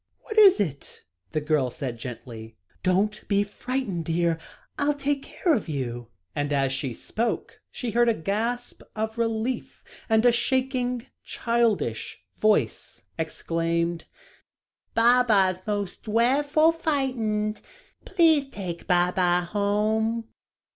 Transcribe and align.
"What 0.21 0.35
is 0.39 0.59
it?" 0.59 1.03
the 1.31 1.41
girl 1.41 1.69
said 1.69 1.99
gently. 1.99 2.57
"Don't 2.81 3.23
be 3.27 3.43
frightened, 3.43 4.05
dear. 4.05 4.39
I'll 4.79 4.95
take 4.95 5.21
care 5.21 5.53
of 5.53 5.69
you," 5.69 6.07
and 6.35 6.51
as 6.51 6.71
she 6.73 6.91
spoke, 6.91 7.61
she 7.69 7.91
heard 7.91 8.09
a 8.09 8.15
gasp 8.15 8.81
of 8.95 9.19
relief, 9.19 9.83
and 10.09 10.25
a 10.25 10.31
shaking, 10.31 11.05
childish 11.23 12.25
voice 12.35 13.03
exclaimed: 13.19 14.05
"Baba's 14.95 15.61
most 15.67 16.01
drefful 16.01 16.73
fightened; 16.73 17.61
please 18.03 18.49
take 18.49 18.87
Baba 18.87 19.41
home." 19.51 20.27